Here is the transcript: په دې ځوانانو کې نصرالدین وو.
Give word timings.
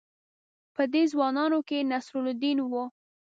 په 0.75 0.83
دې 0.93 1.03
ځوانانو 1.11 1.59
کې 1.67 1.87
نصرالدین 1.91 2.57
وو. 2.63 2.83